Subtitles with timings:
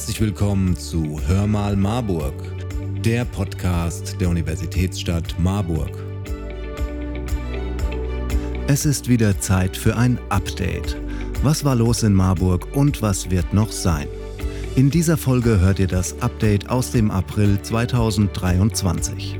[0.00, 2.32] Herzlich willkommen zu Hör mal Marburg,
[3.04, 5.90] der Podcast der Universitätsstadt Marburg.
[8.66, 10.96] Es ist wieder Zeit für ein Update.
[11.42, 14.08] Was war los in Marburg und was wird noch sein?
[14.74, 19.38] In dieser Folge hört ihr das Update aus dem April 2023.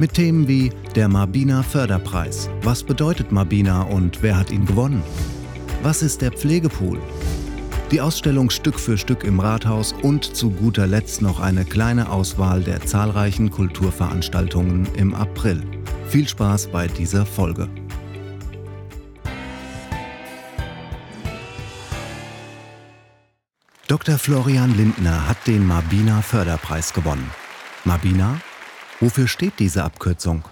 [0.00, 2.50] Mit Themen wie der Marbina Förderpreis.
[2.62, 5.04] Was bedeutet Marbina und wer hat ihn gewonnen?
[5.84, 6.98] Was ist der Pflegepool?
[7.90, 12.62] Die Ausstellung Stück für Stück im Rathaus und zu guter Letzt noch eine kleine Auswahl
[12.62, 15.60] der zahlreichen Kulturveranstaltungen im April.
[16.06, 17.68] Viel Spaß bei dieser Folge.
[23.88, 24.18] Dr.
[24.18, 27.28] Florian Lindner hat den Mabina Förderpreis gewonnen.
[27.84, 28.40] Mabina?
[29.00, 30.44] Wofür steht diese Abkürzung?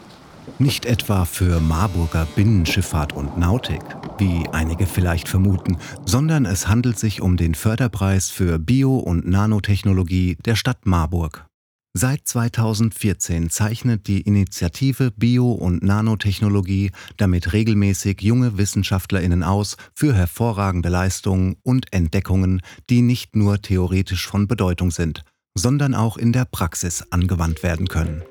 [0.61, 3.81] Nicht etwa für Marburger Binnenschifffahrt und Nautik,
[4.19, 10.37] wie einige vielleicht vermuten, sondern es handelt sich um den Förderpreis für Bio- und Nanotechnologie
[10.45, 11.47] der Stadt Marburg.
[11.95, 20.89] Seit 2014 zeichnet die Initiative Bio- und Nanotechnologie damit regelmäßig junge Wissenschaftlerinnen aus für hervorragende
[20.89, 25.23] Leistungen und Entdeckungen, die nicht nur theoretisch von Bedeutung sind,
[25.55, 28.23] sondern auch in der Praxis angewandt werden können.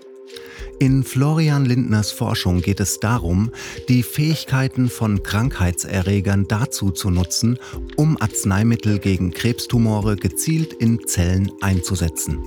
[0.80, 3.50] In Florian Lindners Forschung geht es darum,
[3.89, 7.58] die Fähigkeiten von Krankheitserregern dazu zu nutzen,
[7.95, 12.44] um Arzneimittel gegen Krebstumore gezielt in Zellen einzusetzen.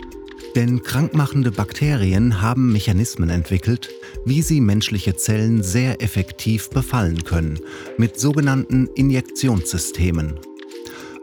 [0.54, 3.90] Denn krankmachende Bakterien haben Mechanismen entwickelt,
[4.24, 7.58] wie sie menschliche Zellen sehr effektiv befallen können,
[7.98, 10.38] mit sogenannten Injektionssystemen.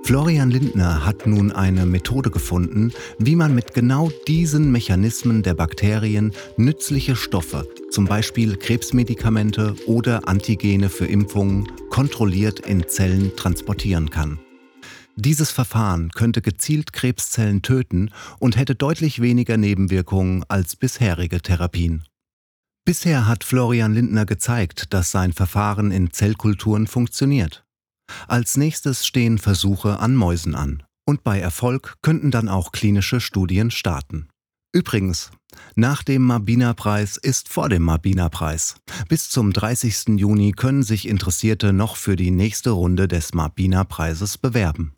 [0.04, 6.32] Florian Lindner hat nun eine Methode gefunden, wie man mit genau diesen Mechanismen der Bakterien
[6.56, 14.40] nützliche Stoffe, zum Beispiel Krebsmedikamente oder Antigene für Impfungen, kontrolliert in Zellen transportieren kann.
[15.18, 22.04] Dieses Verfahren könnte gezielt Krebszellen töten und hätte deutlich weniger Nebenwirkungen als bisherige Therapien.
[22.86, 27.67] Bisher hat Florian Lindner gezeigt, dass sein Verfahren in Zellkulturen funktioniert.
[28.28, 30.84] Als nächstes stehen Versuche an Mäusen an.
[31.06, 34.28] Und bei Erfolg könnten dann auch klinische Studien starten.
[34.74, 35.32] Übrigens,
[35.76, 38.76] nach dem Mabina-Preis ist vor dem Mabina-Preis.
[39.08, 40.20] Bis zum 30.
[40.20, 44.94] Juni können sich Interessierte noch für die nächste Runde des Mabina-Preises bewerben.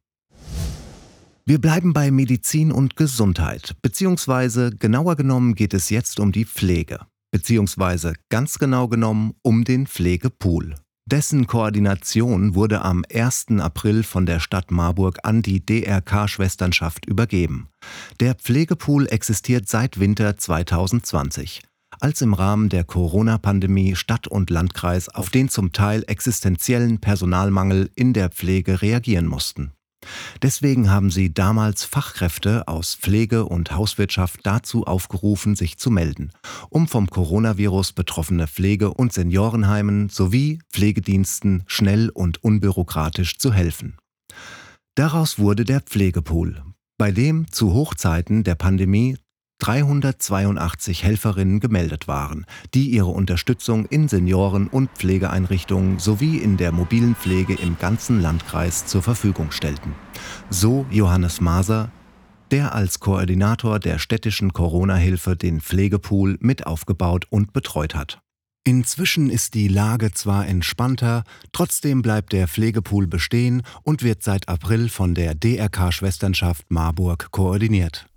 [1.46, 7.00] Wir bleiben bei Medizin und Gesundheit, beziehungsweise genauer genommen geht es jetzt um die Pflege,
[7.32, 10.76] beziehungsweise ganz genau genommen um den Pflegepool.
[11.12, 13.48] Dessen Koordination wurde am 1.
[13.60, 17.68] April von der Stadt Marburg an die DRK-Schwesternschaft übergeben.
[18.20, 21.64] Der Pflegepool existiert seit Winter 2020
[22.00, 28.14] als im Rahmen der Corona-Pandemie Stadt und Landkreis auf den zum Teil existenziellen Personalmangel in
[28.14, 29.74] der Pflege reagieren mussten.
[30.42, 36.32] Deswegen haben sie damals Fachkräfte aus Pflege und Hauswirtschaft dazu aufgerufen, sich zu melden,
[36.70, 43.98] um vom Coronavirus betroffene Pflege- und Seniorenheimen sowie Pflegediensten schnell und unbürokratisch zu helfen.
[44.96, 46.62] Daraus wurde der Pflegepool,
[46.98, 49.18] bei dem zu Hochzeiten der Pandemie
[49.60, 57.16] 382 Helferinnen gemeldet waren, die ihre Unterstützung in Senioren- und Pflegeeinrichtungen sowie in der mobilen
[57.16, 59.94] Pflege im ganzen Landkreis zur Verfügung stellten.
[60.50, 61.92] So Johannes Maser,
[62.52, 68.20] der als Koordinator der städtischen Corona-Hilfe den Pflegepool mit aufgebaut und betreut hat.
[68.66, 74.90] Inzwischen ist die Lage zwar entspannter, trotzdem bleibt der Pflegepool bestehen und wird seit April
[74.90, 78.09] von der DRK Schwesternschaft Marburg koordiniert.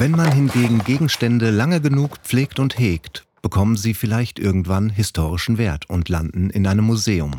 [0.00, 5.90] Wenn man hingegen Gegenstände lange genug pflegt und hegt, bekommen sie vielleicht irgendwann historischen Wert
[5.90, 7.32] und landen in einem Museum.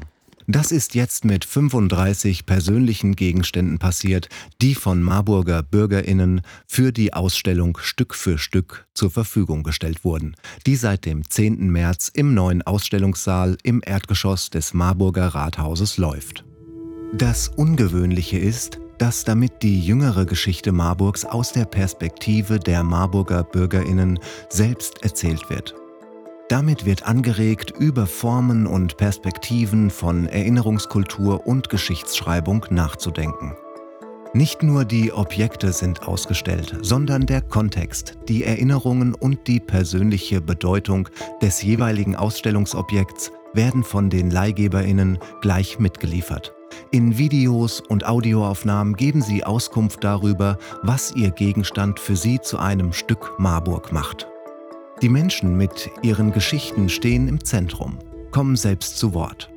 [0.45, 4.29] Das ist jetzt mit 35 persönlichen Gegenständen passiert,
[4.61, 10.35] die von Marburger Bürgerinnen für die Ausstellung Stück für Stück zur Verfügung gestellt wurden,
[10.67, 11.67] die seit dem 10.
[11.71, 16.45] März im neuen Ausstellungssaal im Erdgeschoss des Marburger Rathauses läuft.
[17.11, 24.19] Das Ungewöhnliche ist, dass damit die jüngere Geschichte Marburgs aus der Perspektive der Marburger Bürgerinnen
[24.49, 25.73] selbst erzählt wird.
[26.49, 33.55] Damit wird angeregt, über Formen und Perspektiven von Erinnerungskultur und Geschichtsschreibung nachzudenken.
[34.35, 41.09] Nicht nur die Objekte sind ausgestellt, sondern der Kontext, die Erinnerungen und die persönliche Bedeutung
[41.41, 46.53] des jeweiligen Ausstellungsobjekts werden von den Leihgeberinnen gleich mitgeliefert.
[46.91, 52.93] In Videos und Audioaufnahmen geben sie Auskunft darüber, was ihr Gegenstand für sie zu einem
[52.93, 54.27] Stück Marburg macht.
[55.01, 57.97] Die Menschen mit ihren Geschichten stehen im Zentrum,
[58.31, 59.49] kommen selbst zu Wort.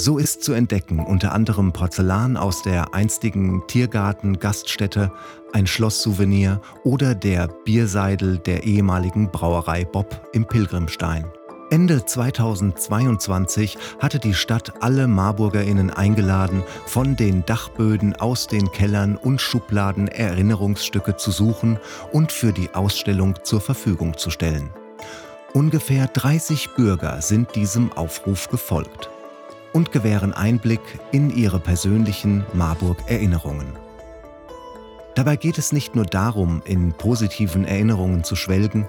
[0.00, 5.10] So ist zu entdecken unter anderem Porzellan aus der einstigen Tiergarten-Gaststätte,
[5.52, 11.24] ein Schlosssouvenir oder der Bierseidel der ehemaligen Brauerei Bob im Pilgrimstein.
[11.70, 19.38] Ende 2022 hatte die Stadt alle Marburgerinnen eingeladen, von den Dachböden aus den Kellern und
[19.42, 21.78] Schubladen Erinnerungsstücke zu suchen
[22.10, 24.70] und für die Ausstellung zur Verfügung zu stellen.
[25.52, 29.10] Ungefähr 30 Bürger sind diesem Aufruf gefolgt
[29.74, 30.80] und gewähren Einblick
[31.12, 33.66] in ihre persönlichen Marburg-Erinnerungen.
[35.14, 38.86] Dabei geht es nicht nur darum, in positiven Erinnerungen zu schwelgen,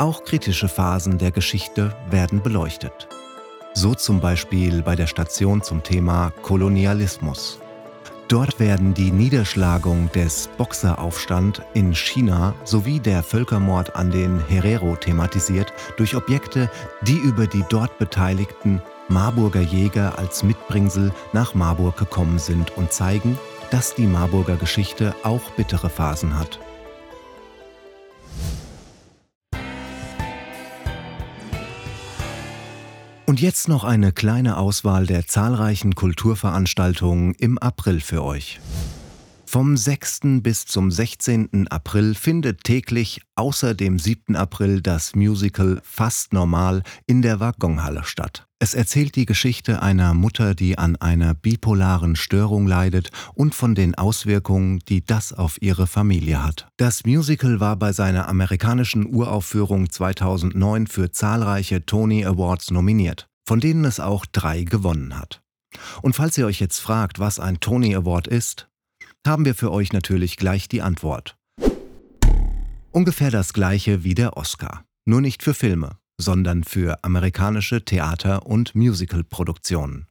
[0.00, 3.06] auch kritische Phasen der Geschichte werden beleuchtet.
[3.74, 7.60] So zum Beispiel bei der Station zum Thema Kolonialismus.
[8.28, 15.72] Dort werden die Niederschlagung des Boxeraufstand in China sowie der Völkermord an den Herero thematisiert
[15.96, 16.70] durch Objekte,
[17.02, 23.38] die über die dort beteiligten Marburger Jäger als Mitbringsel nach Marburg gekommen sind und zeigen,
[23.70, 26.60] dass die Marburger Geschichte auch bittere Phasen hat.
[33.30, 38.58] Und jetzt noch eine kleine Auswahl der zahlreichen Kulturveranstaltungen im April für euch.
[39.52, 40.20] Vom 6.
[40.42, 41.66] bis zum 16.
[41.70, 44.36] April findet täglich außer dem 7.
[44.36, 48.46] April das Musical Fast Normal in der Waggonhalle statt.
[48.60, 53.96] Es erzählt die Geschichte einer Mutter, die an einer bipolaren Störung leidet und von den
[53.96, 56.68] Auswirkungen, die das auf ihre Familie hat.
[56.76, 63.84] Das Musical war bei seiner amerikanischen Uraufführung 2009 für zahlreiche Tony Awards nominiert, von denen
[63.84, 65.42] es auch drei gewonnen hat.
[66.02, 68.69] Und falls ihr euch jetzt fragt, was ein Tony Award ist,
[69.26, 71.36] haben wir für euch natürlich gleich die Antwort.
[72.92, 78.74] Ungefähr das gleiche wie der Oscar, nur nicht für Filme, sondern für amerikanische Theater- und
[78.74, 80.06] Musicalproduktionen.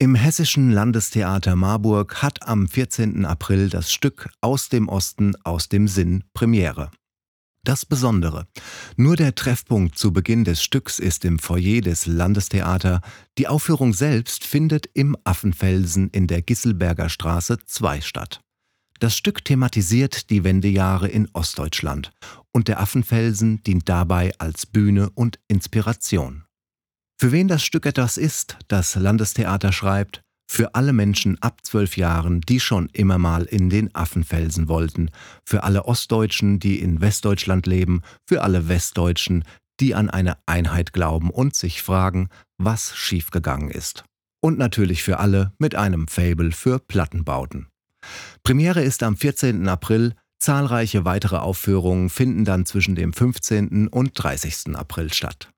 [0.00, 3.26] Im Hessischen Landestheater Marburg hat am 14.
[3.26, 6.92] April das Stück Aus dem Osten, aus dem Sinn Premiere.
[7.64, 8.46] Das Besondere.
[8.96, 13.00] Nur der Treffpunkt zu Beginn des Stücks ist im Foyer des Landestheater.
[13.36, 18.40] Die Aufführung selbst findet im Affenfelsen in der Gisselberger Straße 2 statt.
[19.00, 22.10] Das Stück thematisiert die Wendejahre in Ostdeutschland
[22.52, 26.44] und der Affenfelsen dient dabei als Bühne und Inspiration.
[27.20, 32.40] Für wen das Stück etwas ist, das Landestheater schreibt, für alle Menschen ab zwölf Jahren,
[32.40, 35.10] die schon immer mal in den Affenfelsen wollten.
[35.44, 38.00] Für alle Ostdeutschen, die in Westdeutschland leben.
[38.26, 39.44] Für alle Westdeutschen,
[39.78, 44.04] die an eine Einheit glauben und sich fragen, was schiefgegangen ist.
[44.40, 47.68] Und natürlich für alle mit einem Fable für Plattenbauten.
[48.42, 49.68] Premiere ist am 14.
[49.68, 50.14] April.
[50.38, 53.88] Zahlreiche weitere Aufführungen finden dann zwischen dem 15.
[53.88, 54.76] und 30.
[54.76, 55.50] April statt.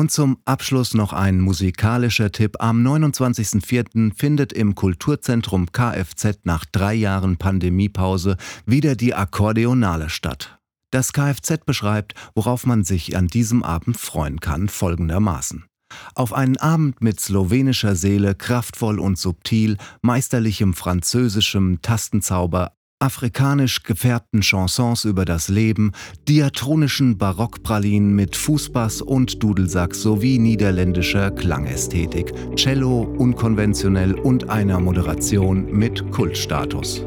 [0.00, 2.56] Und zum Abschluss noch ein musikalischer Tipp.
[2.58, 4.14] Am 29.04.
[4.16, 10.58] findet im Kulturzentrum Kfz nach drei Jahren Pandemiepause wieder die Akkordeonale statt.
[10.90, 15.66] Das Kfz beschreibt, worauf man sich an diesem Abend freuen kann, folgendermaßen.
[16.14, 25.04] Auf einen Abend mit slowenischer Seele, kraftvoll und subtil, meisterlichem französischem Tastenzauber, afrikanisch gefärbten Chansons
[25.04, 25.92] über das Leben,
[26.28, 36.10] diatronischen Barockpralinen mit Fußbass und Dudelsack sowie niederländischer Klangästhetik, Cello unkonventionell und einer Moderation mit
[36.12, 37.04] Kultstatus.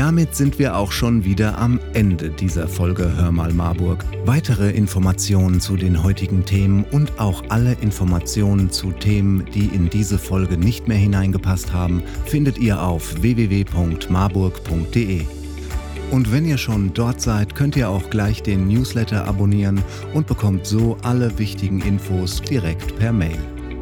[0.00, 4.02] Damit sind wir auch schon wieder am Ende dieser Folge Hör mal Marburg.
[4.24, 10.16] Weitere Informationen zu den heutigen Themen und auch alle Informationen zu Themen, die in diese
[10.16, 15.20] Folge nicht mehr hineingepasst haben, findet ihr auf www.marburg.de.
[16.10, 19.82] Und wenn ihr schon dort seid, könnt ihr auch gleich den Newsletter abonnieren
[20.14, 23.59] und bekommt so alle wichtigen Infos direkt per Mail.